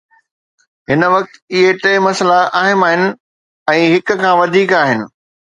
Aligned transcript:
هن 0.89 1.01
وقت، 1.15 1.33
اهي 1.57 1.73
ٽي 1.83 1.91
مسئلا 2.07 2.39
اهم 2.61 2.87
آهن 2.91 3.05
۽ 3.77 3.85
هڪ 3.97 4.19
کان 4.23 4.31
وڌيڪ 4.43 4.79
آهن 4.83 5.07